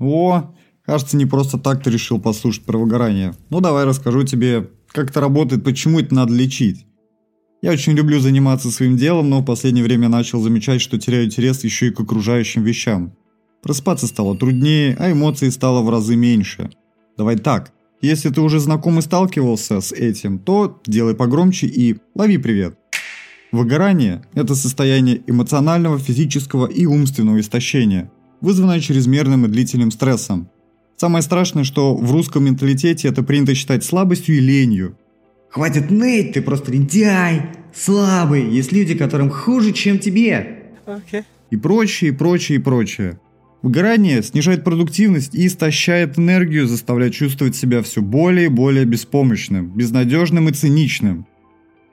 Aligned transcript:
О, 0.00 0.52
кажется, 0.84 1.16
не 1.16 1.26
просто 1.26 1.58
так 1.58 1.84
ты 1.84 1.90
решил 1.90 2.20
послушать 2.20 2.64
про 2.64 2.78
выгорание. 2.78 3.34
Ну 3.50 3.60
давай 3.60 3.84
расскажу 3.84 4.24
тебе, 4.24 4.70
как 4.88 5.10
это 5.10 5.20
работает, 5.20 5.62
почему 5.62 6.00
это 6.00 6.14
надо 6.14 6.32
лечить. 6.32 6.86
Я 7.62 7.72
очень 7.72 7.92
люблю 7.92 8.18
заниматься 8.18 8.70
своим 8.70 8.96
делом, 8.96 9.28
но 9.28 9.40
в 9.40 9.44
последнее 9.44 9.84
время 9.84 10.08
начал 10.08 10.40
замечать, 10.40 10.80
что 10.80 10.98
теряю 10.98 11.26
интерес 11.26 11.62
еще 11.62 11.88
и 11.88 11.90
к 11.90 12.00
окружающим 12.00 12.62
вещам. 12.64 13.12
Проспаться 13.62 14.06
стало 14.06 14.36
труднее, 14.36 14.96
а 14.98 15.12
эмоций 15.12 15.50
стало 15.52 15.82
в 15.82 15.90
разы 15.90 16.16
меньше. 16.16 16.70
Давай 17.18 17.36
так, 17.36 17.72
если 18.00 18.30
ты 18.30 18.40
уже 18.40 18.60
знаком 18.60 18.98
и 18.98 19.02
сталкивался 19.02 19.82
с 19.82 19.92
этим, 19.92 20.38
то 20.38 20.80
делай 20.86 21.14
погромче 21.14 21.66
и 21.66 21.98
лови 22.14 22.38
привет. 22.38 22.78
Выгорание– 23.52 24.22
это 24.32 24.54
состояние 24.54 25.22
эмоционального, 25.26 25.98
физического 25.98 26.66
и 26.66 26.86
умственного 26.86 27.40
истощения, 27.40 28.10
вызванное 28.40 28.80
чрезмерным 28.80 29.46
и 29.46 29.48
длительным 29.48 29.90
стрессом. 29.90 30.48
Самое 30.96 31.22
страшное, 31.22 31.64
что 31.64 31.94
в 31.94 32.12
русском 32.12 32.44
менталитете 32.44 33.08
это 33.08 33.22
принято 33.22 33.54
считать 33.54 33.84
слабостью 33.84 34.36
и 34.36 34.40
ленью. 34.40 34.96
Хватит 35.48 35.90
ныть, 35.90 36.32
ты 36.32 36.42
просто 36.42 36.72
лентяй, 36.72 37.42
слабый, 37.74 38.48
есть 38.50 38.70
люди, 38.70 38.94
которым 38.94 39.30
хуже, 39.30 39.72
чем 39.72 39.98
тебе. 39.98 40.64
Okay. 40.86 41.24
И 41.50 41.56
прочее, 41.56 42.10
и 42.10 42.14
прочее, 42.14 42.58
и 42.58 42.60
прочее. 42.60 43.18
Выгорание 43.62 44.22
снижает 44.22 44.64
продуктивность 44.64 45.34
и 45.34 45.46
истощает 45.46 46.18
энергию, 46.18 46.66
заставляя 46.66 47.10
чувствовать 47.10 47.56
себя 47.56 47.82
все 47.82 48.00
более 48.00 48.46
и 48.46 48.48
более 48.48 48.84
беспомощным, 48.84 49.70
безнадежным 49.70 50.48
и 50.48 50.52
циничным. 50.52 51.26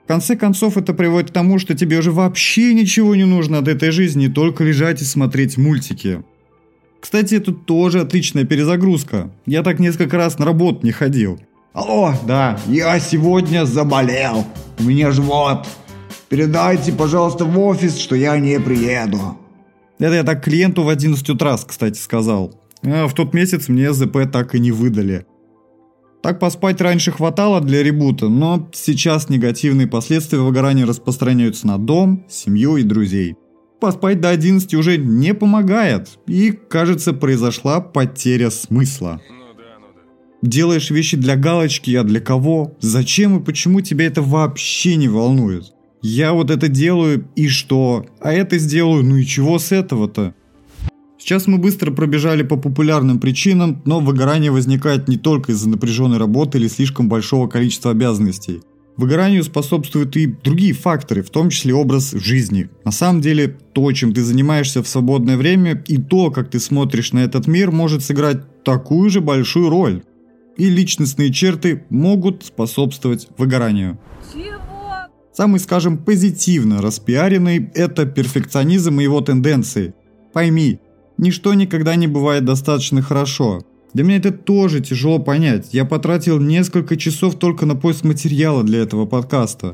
В 0.04 0.08
конце 0.08 0.36
концов, 0.36 0.78
это 0.78 0.94
приводит 0.94 1.30
к 1.30 1.34
тому, 1.34 1.58
что 1.58 1.74
тебе 1.74 1.98
уже 1.98 2.10
вообще 2.10 2.72
ничего 2.72 3.14
не 3.14 3.24
нужно 3.24 3.58
от 3.58 3.68
этой 3.68 3.90
жизни, 3.90 4.28
только 4.28 4.64
лежать 4.64 5.02
и 5.02 5.04
смотреть 5.04 5.58
мультики. 5.58 6.22
Кстати, 7.00 7.36
это 7.36 7.52
тоже 7.52 8.00
отличная 8.00 8.44
перезагрузка. 8.44 9.30
Я 9.46 9.62
так 9.62 9.78
несколько 9.78 10.16
раз 10.16 10.38
на 10.38 10.44
работу 10.44 10.84
не 10.84 10.92
ходил. 10.92 11.38
Алло, 11.72 12.12
да, 12.26 12.58
я 12.66 12.98
сегодня 12.98 13.64
заболел. 13.64 14.44
У 14.78 14.82
меня 14.82 15.12
живот. 15.12 15.66
Передайте, 16.28 16.92
пожалуйста, 16.92 17.44
в 17.44 17.58
офис, 17.58 17.98
что 17.98 18.16
я 18.16 18.36
не 18.38 18.58
приеду. 18.58 19.38
Это 19.98 20.14
я 20.14 20.24
так 20.24 20.44
клиенту 20.44 20.82
в 20.82 20.88
11 20.88 21.30
утра, 21.30 21.56
кстати, 21.56 21.98
сказал. 21.98 22.54
А 22.84 23.06
в 23.06 23.14
тот 23.14 23.34
месяц 23.34 23.68
мне 23.68 23.92
ЗП 23.92 24.18
так 24.30 24.54
и 24.54 24.60
не 24.60 24.72
выдали. 24.72 25.26
Так 26.22 26.40
поспать 26.40 26.80
раньше 26.80 27.12
хватало 27.12 27.60
для 27.60 27.82
ребута, 27.82 28.28
но 28.28 28.68
сейчас 28.72 29.28
негативные 29.28 29.86
последствия 29.86 30.40
выгорания 30.40 30.84
распространяются 30.84 31.66
на 31.66 31.78
дом, 31.78 32.24
семью 32.28 32.76
и 32.76 32.82
друзей. 32.82 33.36
Поспать 33.80 34.20
до 34.20 34.30
11 34.30 34.74
уже 34.74 34.98
не 34.98 35.34
помогает, 35.34 36.18
и, 36.26 36.50
кажется, 36.50 37.12
произошла 37.12 37.80
потеря 37.80 38.50
смысла. 38.50 39.20
Делаешь 40.42 40.90
вещи 40.90 41.16
для 41.16 41.36
галочки, 41.36 41.94
а 41.94 42.02
для 42.02 42.20
кого? 42.20 42.76
Зачем 42.80 43.38
и 43.38 43.44
почему 43.44 43.80
тебя 43.80 44.06
это 44.06 44.20
вообще 44.22 44.96
не 44.96 45.08
волнует? 45.08 45.72
Я 46.02 46.32
вот 46.32 46.50
это 46.50 46.68
делаю, 46.68 47.28
и 47.36 47.48
что? 47.48 48.06
А 48.20 48.32
это 48.32 48.58
сделаю, 48.58 49.04
ну 49.04 49.16
и 49.16 49.24
чего 49.24 49.58
с 49.58 49.72
этого-то? 49.72 50.34
Сейчас 51.18 51.46
мы 51.46 51.58
быстро 51.58 51.90
пробежали 51.90 52.42
по 52.42 52.56
популярным 52.56 53.18
причинам, 53.18 53.82
но 53.84 53.98
выгорание 53.98 54.52
возникает 54.52 55.08
не 55.08 55.16
только 55.16 55.52
из-за 55.52 55.68
напряженной 55.68 56.18
работы 56.18 56.58
или 56.58 56.68
слишком 56.68 57.08
большого 57.08 57.48
количества 57.48 57.90
обязанностей. 57.90 58.60
Выгоранию 58.98 59.44
способствуют 59.44 60.16
и 60.16 60.26
другие 60.26 60.72
факторы, 60.72 61.22
в 61.22 61.30
том 61.30 61.50
числе 61.50 61.72
образ 61.72 62.10
жизни. 62.10 62.68
На 62.84 62.90
самом 62.90 63.20
деле, 63.20 63.56
то, 63.72 63.92
чем 63.92 64.12
ты 64.12 64.24
занимаешься 64.24 64.82
в 64.82 64.88
свободное 64.88 65.36
время, 65.36 65.82
и 65.86 65.98
то, 65.98 66.32
как 66.32 66.50
ты 66.50 66.58
смотришь 66.58 67.12
на 67.12 67.20
этот 67.20 67.46
мир, 67.46 67.70
может 67.70 68.02
сыграть 68.02 68.64
такую 68.64 69.08
же 69.08 69.20
большую 69.20 69.70
роль. 69.70 70.02
И 70.56 70.68
личностные 70.68 71.32
черты 71.32 71.84
могут 71.90 72.44
способствовать 72.44 73.28
выгоранию. 73.38 74.00
Самый, 75.32 75.60
скажем, 75.60 75.98
позитивно 75.98 76.82
распиаренный– 76.82 77.70
это 77.76 78.04
перфекционизм 78.04 78.98
и 78.98 79.04
его 79.04 79.20
тенденции. 79.20 79.94
Пойми, 80.32 80.80
ничто 81.16 81.54
никогда 81.54 81.94
не 81.94 82.08
бывает 82.08 82.44
достаточно 82.44 83.00
хорошо. 83.00 83.62
Для 83.94 84.04
меня 84.04 84.18
это 84.18 84.32
тоже 84.32 84.80
тяжело 84.80 85.18
понять. 85.18 85.72
Я 85.72 85.84
потратил 85.84 86.38
несколько 86.38 86.96
часов 86.96 87.36
только 87.36 87.66
на 87.66 87.74
поиск 87.74 88.04
материала 88.04 88.62
для 88.62 88.80
этого 88.80 89.06
подкаста. 89.06 89.72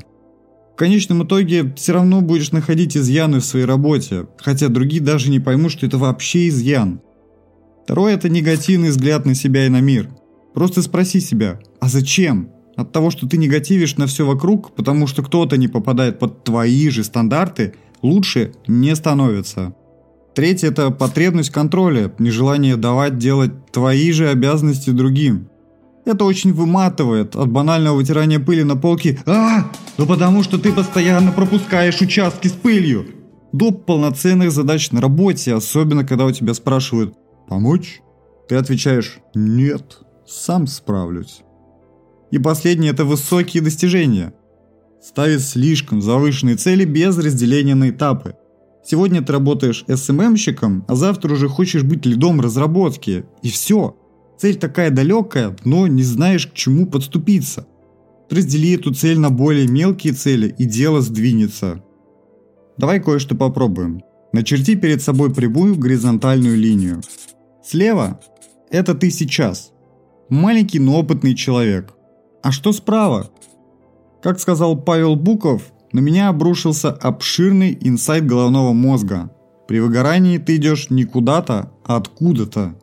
В 0.73 0.77
конечном 0.77 1.23
итоге 1.23 1.73
все 1.75 1.93
равно 1.93 2.21
будешь 2.21 2.51
находить 2.51 2.97
изъяны 2.97 3.39
в 3.39 3.45
своей 3.45 3.65
работе, 3.65 4.27
хотя 4.37 4.67
другие 4.67 5.01
даже 5.01 5.29
не 5.29 5.39
поймут, 5.39 5.71
что 5.71 5.85
это 5.85 5.97
вообще 5.97 6.49
изъян. 6.49 7.01
Второе– 7.83 8.13
это 8.15 8.29
негативный 8.29 8.89
взгляд 8.89 9.25
на 9.25 9.35
себя 9.35 9.65
и 9.67 9.69
на 9.69 9.79
мир. 9.79 10.09
Просто 10.53 10.81
спроси 10.81 11.19
себя, 11.19 11.59
а 11.79 11.87
зачем? 11.87 12.49
От 12.75 12.91
того, 12.91 13.09
что 13.09 13.27
ты 13.27 13.37
негативишь 13.37 13.95
на 13.97 14.05
все 14.07 14.25
вокруг, 14.25 14.75
потому 14.75 15.07
что 15.07 15.23
кто-то 15.23 15.55
не 15.55 15.67
попадает 15.67 16.19
под 16.19 16.43
твои 16.43 16.89
же 16.89 17.03
стандарты, 17.03 17.75
лучше 18.01 18.53
не 18.67 18.93
становится. 18.95 19.75
Третье– 20.35 20.67
это 20.69 20.91
потребность 20.91 21.49
контроля, 21.49 22.11
нежелание 22.19 22.75
давать 22.75 23.17
делать 23.17 23.71
твои 23.71 24.11
же 24.11 24.29
обязанности 24.29 24.89
другим. 24.89 25.47
Это 26.03 26.25
очень 26.25 26.53
выматывает 26.53 27.35
от 27.35 27.49
банального 27.49 27.95
вытирания 27.95 28.39
пыли 28.39 28.63
на 28.63 28.75
полке 28.75 29.17
«А, 29.25 29.71
ну 29.97 30.05
потому 30.05 30.43
что 30.43 30.59
ты 30.59 30.73
постоянно 30.73 31.31
пропускаешь 31.31 32.01
участки 32.01 32.47
с 32.47 32.51
пылью!» 32.51 33.07
до 33.53 33.71
полноценных 33.71 34.51
задач 34.51 34.91
на 34.91 34.99
работе, 34.99 35.53
особенно 35.53 36.05
когда 36.05 36.25
у 36.25 36.31
тебя 36.31 36.53
спрашивают 36.53 37.15
«Помочь?» 37.47 38.01
Ты 38.49 38.55
отвечаешь 38.55 39.19
«Нет, 39.33 39.99
сам 40.27 40.67
справлюсь». 40.67 41.41
И 42.31 42.37
последнее– 42.37 42.91
это 42.93 43.05
высокие 43.05 43.63
достижения. 43.63 44.33
Ставить 45.01 45.41
слишком 45.41 46.01
завышенные 46.01 46.57
цели 46.57 46.83
без 46.83 47.17
разделения 47.17 47.75
на 47.75 47.89
этапы. 47.89 48.35
Сегодня 48.87 49.23
ты 49.23 49.33
работаешь 49.33 49.83
СММщиком, 49.87 50.85
а 50.87 50.95
завтра 50.95 51.33
уже 51.33 51.49
хочешь 51.49 51.81
быть 51.81 52.05
лидом 52.05 52.39
разработки. 52.39 53.25
И 53.41 53.49
все. 53.49 53.97
Цель 54.37 54.57
такая 54.57 54.91
далекая, 54.91 55.55
но 55.63 55.87
не 55.87 56.03
знаешь, 56.03 56.45
к 56.45 56.53
чему 56.53 56.85
подступиться. 56.85 57.65
Раздели 58.29 58.75
эту 58.75 58.93
цель 58.93 59.17
на 59.17 59.31
более 59.31 59.67
мелкие 59.67 60.13
цели, 60.13 60.53
и 60.57 60.65
дело 60.65 61.01
сдвинется. 61.01 61.83
Давай 62.77 62.99
кое-что 62.99 63.35
попробуем. 63.35 64.01
Начерти 64.33 64.75
перед 64.75 65.01
собой 65.01 65.33
прямую 65.33 65.77
горизонтальную 65.77 66.57
линию. 66.57 67.01
Слева– 67.63 68.19
это 68.69 68.93
ты 68.93 69.09
сейчас. 69.09 69.71
Маленький, 70.29 70.79
но 70.79 70.99
опытный 70.99 71.33
человек. 71.33 71.93
А 72.43 72.51
что 72.51 72.71
справа? 72.71 73.31
Как 74.21 74.39
сказал 74.39 74.77
Павел 74.77 75.15
Буков, 75.15 75.71
на 75.95 76.01
меня 76.01 76.27
обрушился 76.27 76.91
обширный 76.91 77.77
инсайт 77.79 78.25
головного 78.25 78.73
мозга. 78.73 79.31
При 79.65 79.79
выгорании 79.79 80.37
ты 80.39 80.57
идешь 80.57 80.89
не 80.89 81.05
куда-то, 81.05 81.71
а 81.85 81.95
откуда-то. 81.95 82.75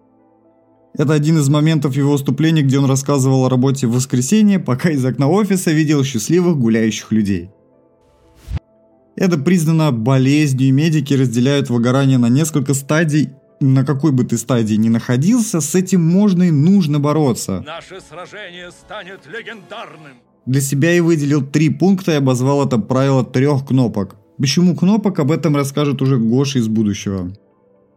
Это 0.94 1.12
один 1.12 1.36
из 1.36 1.46
моментов 1.50 1.94
его 1.94 2.12
выступления, 2.12 2.62
где 2.62 2.78
он 2.78 2.86
рассказывал 2.86 3.44
о 3.44 3.50
работе 3.50 3.86
в 3.86 3.92
воскресенье, 3.92 4.58
пока 4.58 4.88
из 4.88 5.04
окна 5.04 5.28
офиса 5.28 5.72
видел 5.72 6.02
счастливых 6.04 6.56
гуляющих 6.56 7.12
людей. 7.12 7.50
Это 9.14 9.36
признано 9.36 9.92
болезнью, 9.92 10.68
и 10.68 10.72
медики 10.72 11.12
разделяют 11.12 11.68
выгорание 11.68 12.16
на 12.16 12.30
несколько 12.30 12.72
стадий 12.72 13.28
на 13.60 13.84
какой 13.84 14.10
бы 14.10 14.24
ты 14.24 14.38
стадии 14.38 14.74
ни 14.74 14.88
находился, 14.88 15.60
с 15.60 15.74
этим 15.74 16.02
можно 16.02 16.44
и 16.44 16.50
нужно 16.50 16.98
бороться. 16.98 17.60
Наше 17.60 18.00
сражение 18.00 18.72
станет 18.72 19.20
легендарным. 19.26 20.16
Для 20.46 20.60
себя 20.60 20.92
я 20.92 21.02
выделил 21.02 21.42
три 21.42 21.68
пункта 21.68 22.12
и 22.12 22.16
обозвал 22.16 22.66
это 22.66 22.78
правило 22.78 23.24
трех 23.24 23.66
кнопок. 23.66 24.16
Почему 24.38 24.74
кнопок, 24.74 25.18
об 25.20 25.30
этом 25.30 25.56
расскажет 25.56 26.02
уже 26.02 26.18
Гоша 26.18 26.58
из 26.58 26.68
будущего. 26.68 27.32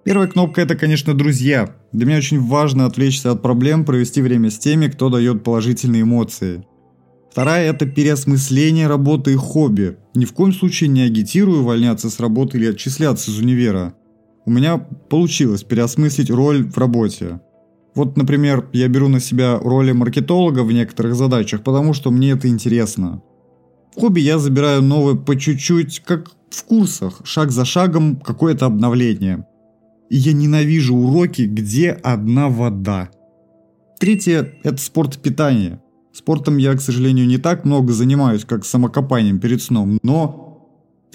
Первая 0.03 0.27
кнопка 0.27 0.61
это, 0.61 0.75
конечно, 0.75 1.13
друзья. 1.13 1.75
Для 1.91 2.05
меня 2.05 2.17
очень 2.17 2.39
важно 2.39 2.85
отвлечься 2.85 3.31
от 3.31 3.41
проблем, 3.41 3.85
провести 3.85 4.21
время 4.21 4.51
с 4.51 4.59
теми, 4.59 4.87
кто 4.87 5.09
дает 5.09 5.43
положительные 5.43 6.03
эмоции. 6.03 6.65
Вторая– 7.31 7.69
это 7.71 7.85
переосмысление 7.85 8.87
работы 8.87 9.33
и 9.33 9.35
хобби. 9.35 9.97
Ни 10.13 10.25
в 10.25 10.33
коем 10.33 10.53
случае 10.53 10.89
не 10.89 11.01
агитирую 11.01 11.61
увольняться 11.61 12.09
с 12.09 12.19
работы 12.19 12.57
или 12.57 12.67
отчисляться 12.67 13.31
из 13.31 13.39
универа 13.39 13.95
у 14.45 14.51
меня 14.51 14.77
получилось 14.77 15.63
переосмыслить 15.63 16.29
роль 16.29 16.63
в 16.63 16.77
работе. 16.77 17.41
Вот, 17.95 18.17
например, 18.17 18.67
я 18.73 18.89
беру 18.89 19.07
на 19.07 19.21
себя 19.21 19.57
роли 19.57 19.93
маркетолога 19.93 20.63
в 20.63 20.71
некоторых 20.71 21.15
задачах, 21.15 21.63
потому 21.63 21.93
что 21.93 22.11
мне 22.11 22.31
это 22.31 22.49
интересно. 22.49 23.21
В 23.95 24.01
хобби 24.01 24.19
я 24.19 24.37
забираю 24.37 24.81
новое 24.81 25.15
по 25.15 25.37
чуть-чуть, 25.37 26.01
как 26.05 26.29
в 26.49 26.63
курсах, 26.65 27.21
шаг 27.23 27.51
за 27.51 27.63
шагом 27.63 28.17
какое-то 28.17 28.65
обновление. 28.65 29.47
И 30.09 30.17
я 30.17 30.33
ненавижу 30.33 30.95
уроки, 30.95 31.43
где 31.43 31.91
одна 31.91 32.49
вода. 32.49 33.09
Третье– 33.97 34.53
это 34.63 34.77
спорт 34.77 35.17
питания. 35.21 35.81
Спортом 36.11 36.57
я, 36.57 36.73
к 36.73 36.81
сожалению, 36.81 37.27
не 37.27 37.37
так 37.37 37.65
много 37.65 37.93
занимаюсь, 37.93 38.45
как 38.45 38.65
самокопанием 38.65 39.39
перед 39.39 39.61
сном, 39.61 39.99
но 40.03 40.44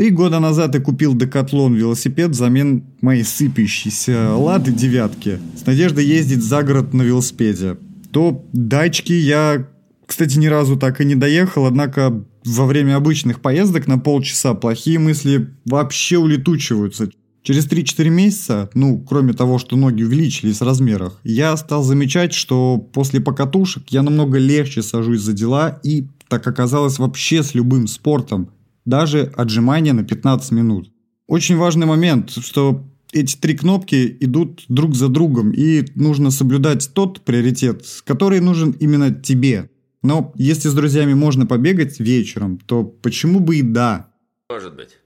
Три 0.00 0.08
года 0.08 0.40
назад 0.40 0.74
я 0.74 0.80
купил 0.80 1.14
Декатлон 1.14 1.74
велосипед 1.74 2.30
взамен 2.30 2.84
моей 3.02 3.22
сыпящейся 3.22 4.34
Лады 4.34 4.72
девятки 4.72 5.38
с 5.54 5.66
надеждой 5.66 6.06
ездить 6.06 6.42
за 6.42 6.62
город 6.62 6.94
на 6.94 7.02
велосипеде. 7.02 7.76
До 8.10 8.42
дачки 8.54 9.12
я, 9.12 9.68
кстати, 10.06 10.38
ни 10.38 10.46
разу 10.46 10.78
так 10.78 11.02
и 11.02 11.04
не 11.04 11.16
доехал, 11.16 11.66
однако 11.66 12.24
во 12.46 12.64
время 12.64 12.96
обычных 12.96 13.42
поездок 13.42 13.88
на 13.88 13.98
полчаса 13.98 14.54
плохие 14.54 14.98
мысли 14.98 15.50
вообще 15.66 16.16
улетучиваются. 16.16 17.10
Через 17.42 17.68
3-4 17.68 18.08
месяца, 18.08 18.70
ну, 18.72 19.04
кроме 19.06 19.34
того, 19.34 19.58
что 19.58 19.76
ноги 19.76 20.02
увеличились 20.02 20.62
в 20.62 20.64
размерах, 20.64 21.20
я 21.24 21.54
стал 21.58 21.82
замечать, 21.82 22.32
что 22.32 22.78
после 22.78 23.20
покатушек 23.20 23.82
я 23.90 24.00
намного 24.00 24.38
легче 24.38 24.80
сажусь 24.80 25.20
за 25.20 25.34
дела 25.34 25.78
и, 25.82 26.06
так 26.28 26.46
оказалось, 26.46 26.98
вообще 26.98 27.42
с 27.42 27.52
любым 27.54 27.86
спортом, 27.86 28.48
даже 28.90 29.32
отжимания 29.36 29.94
на 29.94 30.04
15 30.04 30.50
минут. 30.52 30.92
Очень 31.26 31.56
важный 31.56 31.86
момент, 31.86 32.30
что 32.30 32.84
эти 33.12 33.36
три 33.36 33.56
кнопки 33.56 34.16
идут 34.20 34.64
друг 34.68 34.94
за 34.94 35.08
другом, 35.08 35.52
и 35.52 35.86
нужно 35.94 36.30
соблюдать 36.30 36.92
тот 36.92 37.22
приоритет, 37.22 37.84
который 38.04 38.40
нужен 38.40 38.72
именно 38.72 39.10
тебе. 39.14 39.70
Но 40.02 40.32
если 40.34 40.68
с 40.68 40.74
друзьями 40.74 41.14
можно 41.14 41.46
побегать 41.46 42.00
вечером, 42.00 42.58
то 42.58 42.84
почему 42.84 43.40
бы 43.40 43.56
и 43.56 43.62
да? 43.62 44.10
Может 44.50 44.76
быть. 44.76 44.98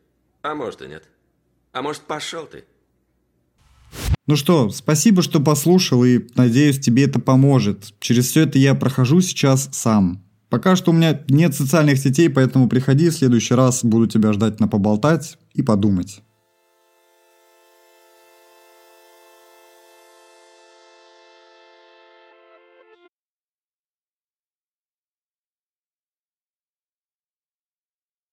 А 0.43 0.55
может 0.55 0.83
и 0.83 0.87
нет. 0.87 1.05
А 1.73 1.83
может, 1.83 2.03
пошел 2.03 2.47
ты? 2.47 2.65
Ну 4.27 4.37
что, 4.37 4.71
спасибо, 4.71 5.21
что 5.23 5.41
послушал, 5.41 6.05
и 6.05 6.21
надеюсь, 6.35 6.81
тебе 6.81 7.05
это 7.05 7.21
поможет. 7.21 7.93
Через 8.01 8.29
все 8.29 8.43
это 8.43 8.59
я 8.59 8.75
прохожу 8.75 9.21
сейчас 9.21 9.69
сам. 9.73 10.24
Пока 10.49 10.77
что 10.77 10.91
у 10.91 10.95
меня 10.95 11.21
нет 11.29 11.55
социальных 11.55 11.99
сетей, 11.99 12.29
поэтому 12.29 12.69
приходи 12.69 13.09
в 13.09 13.15
следующий 13.15 13.55
раз, 13.55 13.85
буду 13.85 14.07
тебя 14.07 14.33
ждать 14.33 14.61
на 14.61 14.69
поболтать 14.69 15.39
и 15.53 15.63
подумать. 15.63 16.23